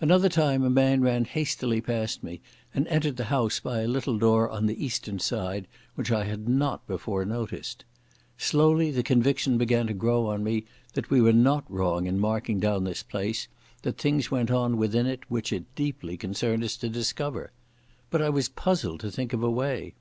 Another 0.00 0.28
time 0.28 0.64
a 0.64 0.70
man 0.70 1.02
ran 1.02 1.24
hastily 1.24 1.80
past 1.80 2.24
me, 2.24 2.40
and 2.74 2.88
entered 2.88 3.16
the 3.16 3.26
house 3.30 3.60
by 3.60 3.82
a 3.82 3.86
little 3.86 4.18
door 4.18 4.50
on 4.50 4.66
the 4.66 4.84
eastern 4.84 5.20
side, 5.20 5.68
which 5.94 6.10
I 6.10 6.24
had 6.24 6.48
not 6.48 6.84
before 6.88 7.24
noticed.... 7.24 7.84
Slowly 8.36 8.90
the 8.90 9.04
conviction 9.04 9.56
began 9.56 9.86
to 9.86 9.92
grow 9.94 10.26
on 10.26 10.42
me 10.42 10.64
that 10.94 11.10
we 11.10 11.20
were 11.20 11.32
not 11.32 11.64
wrong 11.70 12.06
in 12.06 12.18
marking 12.18 12.58
down 12.58 12.82
this 12.82 13.04
place, 13.04 13.46
that 13.82 13.98
things 13.98 14.32
went 14.32 14.50
on 14.50 14.78
within 14.78 15.06
it 15.06 15.20
which 15.30 15.52
it 15.52 15.72
deeply 15.76 16.16
concerned 16.16 16.64
us 16.64 16.76
to 16.78 16.88
discover. 16.88 17.52
But 18.10 18.20
I 18.20 18.30
was 18.30 18.48
puzzled 18.48 18.98
to 19.02 19.12
think 19.12 19.32
of 19.32 19.44
a 19.44 19.50
way. 19.50 19.94